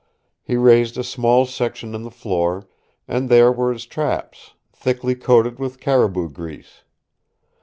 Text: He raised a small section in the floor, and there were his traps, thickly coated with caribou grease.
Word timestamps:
He 0.41 0.55
raised 0.57 0.97
a 0.97 1.03
small 1.03 1.45
section 1.45 1.93
in 1.93 2.01
the 2.01 2.09
floor, 2.09 2.67
and 3.07 3.29
there 3.29 3.51
were 3.51 3.71
his 3.71 3.85
traps, 3.85 4.55
thickly 4.73 5.13
coated 5.13 5.59
with 5.59 5.79
caribou 5.79 6.27
grease. 6.29 6.81